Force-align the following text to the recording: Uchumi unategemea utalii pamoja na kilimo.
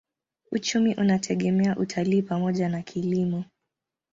Uchumi 0.51 0.95
unategemea 0.95 1.75
utalii 1.77 2.21
pamoja 2.21 2.69
na 2.69 2.81
kilimo. 2.81 3.43